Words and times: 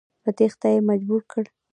په 0.23 0.29
تېښته 0.37 0.67
یې 0.73 0.79
مجبور 0.89 1.21
کړ. 1.31 1.43